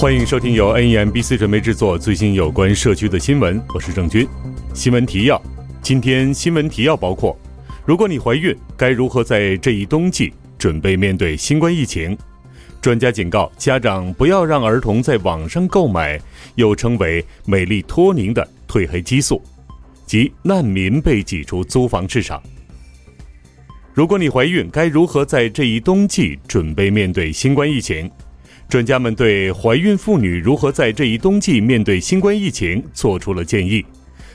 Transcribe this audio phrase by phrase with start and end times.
[0.00, 4.24] 欢迎收听由 NEMBC 准备制作最新有关社区的新闻，我是郑军。
[4.72, 5.42] 新闻提要：
[5.82, 7.36] 今天新闻提要包括：
[7.84, 12.16] 如果你怀孕，该如何在这一冬季准备面对新冠疫情？
[12.80, 16.16] 专家警告家长不要让儿童在网上购买，
[16.54, 19.42] 又称为美丽托宁的褪黑激素，
[20.06, 22.40] 及难民被挤出租房市场。
[23.92, 28.08] 如果你怀孕，该如何在这一冬季准备面对新冠疫情？
[28.68, 33.82] 专家们对怀孕妇女如何在这一冬季面对新冠疫情做出了建议。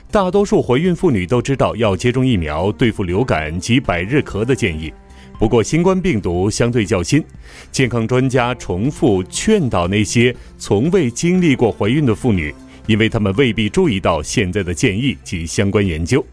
[0.10, 4.92] 大多数怀孕妇女都知道要接种疫苗对付流感及百日咳的建议。
[5.38, 7.24] 不过，新冠病毒相对较新，
[7.72, 12.52] 健康专家重复劝导那些从未经历过怀孕的妇女，
[12.88, 16.26] 因为他们未必注意到现在的建议及相关研究。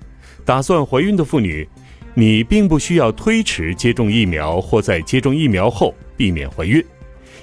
[0.42, 1.68] 打算怀孕的妇女，
[2.14, 6.82] 你并不需要推迟接种疫苗，或在接种疫苗后避免怀孕。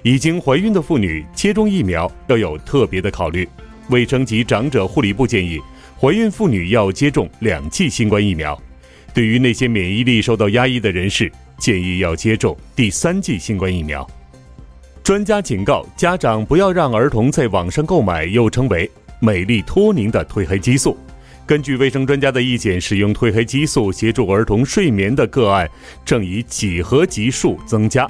[0.08, 3.46] 已经怀孕的妇女接种疫苗要有特别的考虑。
[3.90, 5.60] 卫生及长者护理部建议，
[6.00, 8.58] 怀孕妇女要接种两剂新冠疫苗。
[9.14, 14.10] 对于那些免疫力受到压抑的人士，建议要接种第三剂新冠疫苗。
[15.04, 20.98] 专家警告家长不要让儿童在网上购买，又称为美丽托宁的褪黑激素。
[21.46, 25.70] 根据卫生专家的意见，使用褪黑激素协助儿童睡眠的个案
[26.06, 28.10] 正以几何级数增加。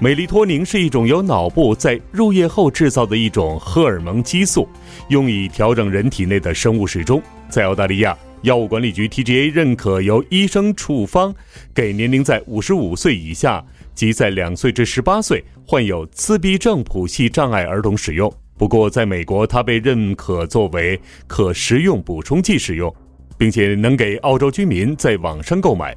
[0.00, 4.68] 美利托宁是一种由脑部在入夜后制造的一种荷尔蒙激素，
[5.08, 7.20] 用以调整人体内的生物时钟。
[7.48, 11.34] 在澳大利亚，药物管理局 TGA 认可由医生处方
[11.74, 18.32] 给年龄在五十五岁以下及在两岁至十八岁患有自闭症谱系障碍儿童使用。
[18.56, 22.94] 不过，在美国，它被认可作为可食用补充剂使用，
[23.36, 25.96] 并且能给澳洲居民在网上购买。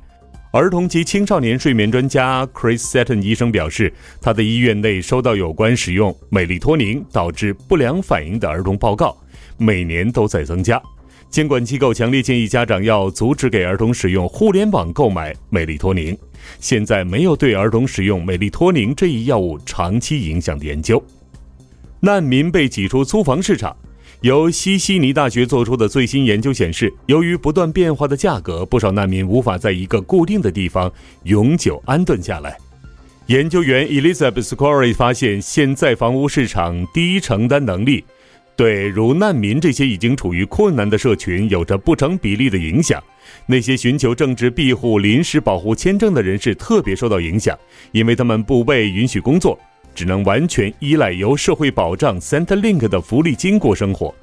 [0.52, 9.16] 儿童及青少年睡眠专家 Chris Seton 医生表示，他的医院内收到有关使用美利托宁导致不良反应的儿童报告，
[9.57, 10.81] 每年都在增加。
[11.29, 16.17] 监管机构强烈建议家长要阻止给儿童使用互联网购买美利托宁。
[16.59, 21.01] 现在没有对儿童使用美利托宁这一药物长期影响的研究。
[22.01, 23.73] 难民被挤出租房市场。
[24.22, 30.92] 由西悉尼大学做出的最新研究显示，由于不断变化的价格，不少难民无法在一个固定的地方
[31.24, 32.56] 永久安顿下来。
[33.26, 38.04] 研究员 Elizabeth Squire 发现，现在房屋市场低承担能力
[38.56, 43.02] 对如难民这些已经处于困难的社群有着不成比例的影响。
[43.48, 47.58] 那些寻求政治庇护、临时保护签证的人士特别受到影响，
[47.92, 49.58] 因为他们不被允许工作。
[49.94, 54.13] 只能完全依赖由社会保障 Centrelink 的福利金过生活。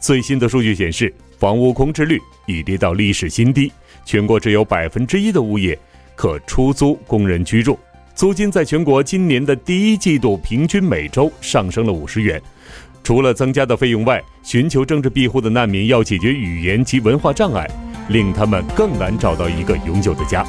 [0.00, 3.72] 最新的数据显示，房屋空置率已跌到历史新低，
[4.04, 5.78] 全国只有百分之一的物业
[6.14, 7.78] 可出租工人居住。
[8.14, 12.40] 租金在全国今年的第一季度平均每周上升了五十元。
[13.04, 17.70] 除了增加的费用外，寻求政治庇护的难民要解决语言及文化障碍，
[18.08, 20.44] 令他们更难找到一个永久的家。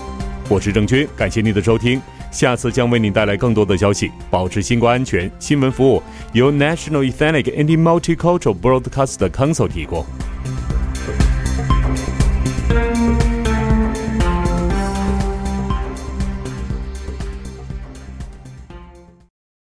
[0.50, 2.02] 我是郑军，感谢您的收听。
[2.38, 4.12] 下次将为你带来更多的消息。
[4.30, 6.04] 保持新冠安全，新闻服务
[6.34, 10.06] 由 National Ethnic and Multicultural Broadcast Council 提供。